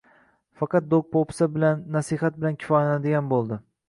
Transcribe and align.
faqat 0.61 0.85
do'q-po'pisa 0.93 1.47
bilan, 1.57 1.83
nasihat 1.97 2.39
bilan 2.39 2.57
kifoyalanadigan 2.65 3.29
bo'ldi: 3.35 3.59